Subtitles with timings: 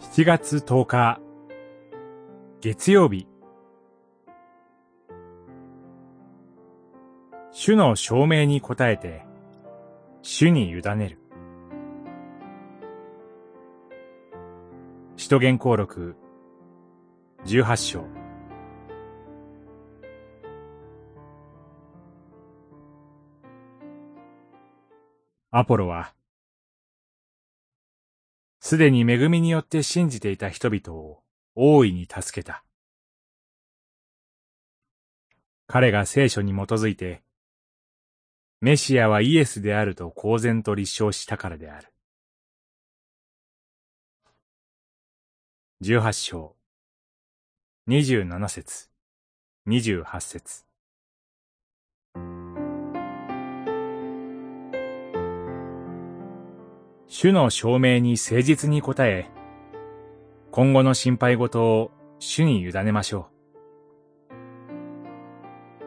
[0.00, 1.20] 7月10日。
[2.62, 3.28] 月曜日。
[7.52, 9.26] 主の証明に応えて
[10.22, 11.18] 主に委ねる。
[15.16, 16.16] 使徒言行録
[17.44, 18.04] 18章。
[25.50, 26.14] アポロは
[28.70, 31.24] すでに恵みによって信じていた人々を
[31.56, 32.62] 大いに助けた。
[35.66, 37.20] 彼が聖書に基づいて、
[38.60, 41.88] メシアはイエスであると公然と立証したからである。
[45.80, 46.54] 十八章、
[47.88, 48.88] 二十七節、
[49.66, 50.69] 二十八節。
[57.12, 59.28] 主の証明に誠実に応え、
[60.52, 63.28] 今後の心配事を主に委ねましょ
[64.30, 64.32] う。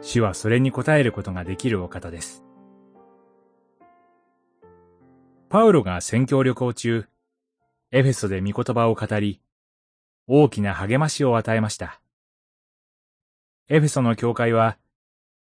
[0.00, 2.42] 主はそれに応えることができるお方です。
[5.48, 7.06] パウロが宣教旅行中、
[7.92, 9.40] エフェソで御言葉を語り、
[10.26, 12.00] 大きな励ましを与えました。
[13.68, 14.76] エフェソの教会は、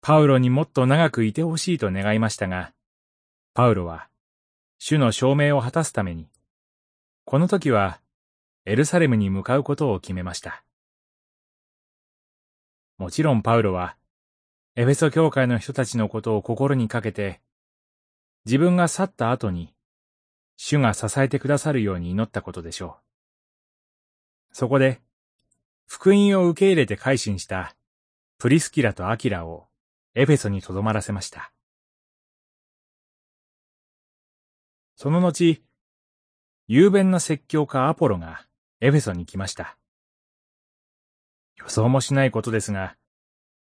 [0.00, 2.72] パウロにもっと長くいてほしいと願いましたが、
[3.52, 4.08] パウロは、
[4.78, 6.28] 主の証明を果たすために、
[7.24, 8.00] この時は
[8.64, 10.64] エルサレムに向かうことを決めました。
[12.98, 13.96] もちろんパウロは、
[14.74, 17.40] エフェソ教会の人たちのことを心にかけて、
[18.44, 19.72] 自分が去った後に、
[20.56, 22.96] 主が支えてくださるように祈ったことでしょ
[24.50, 24.54] う。
[24.54, 25.00] そこで、
[25.86, 27.76] 福音を受け入れて改心した
[28.38, 29.68] プリスキラとアキラを
[30.14, 31.52] エフェソに留まらせました。
[34.96, 35.62] その後、
[36.68, 38.46] 雄弁な説教家アポロが
[38.80, 39.76] エフェソに来ました。
[41.58, 42.96] 予想もしないことですが、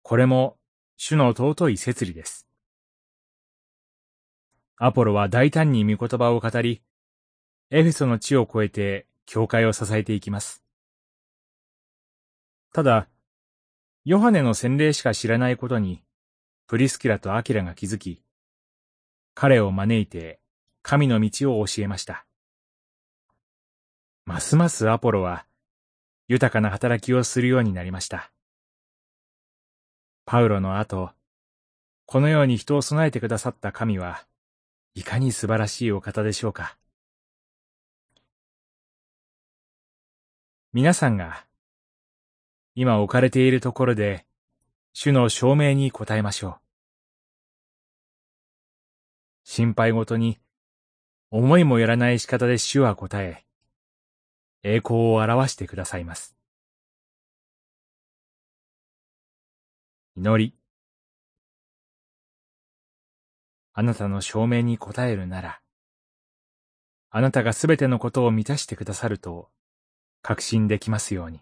[0.02, 0.56] これも
[0.96, 2.46] 主の尊い摂理です。
[4.76, 6.82] アポロは大胆に御言葉を語り、
[7.70, 10.62] エフェソの地を越えて教会を支えていきます。
[12.72, 13.08] ただ、
[14.04, 16.04] ヨハネの洗礼しか知らないことに、
[16.68, 18.22] プリスキラとアキラが気づき、
[19.34, 20.38] 彼を招いて
[20.86, 22.26] 神の道を教えました。
[24.26, 25.46] ますますアポロは
[26.28, 28.30] 豊かな働きをするようになりました。
[30.26, 31.10] パウロの後、
[32.04, 34.26] このように人を備えてくださった神は
[34.94, 36.76] いかに素晴らしいお方でしょうか。
[40.74, 41.46] 皆さんが
[42.74, 44.26] 今置かれているところで
[44.92, 46.56] 主の証明に応えましょう。
[49.44, 50.43] 心配ごとに
[51.30, 53.44] 思いもよらない仕方で主は答え、
[54.62, 56.36] 栄光を表してくださいます。
[60.16, 60.54] 祈り。
[63.72, 65.60] あなたの証明に応えるなら、
[67.10, 69.50] あなたがすべてのことを満たしてくださると
[70.22, 71.40] 確信できますように。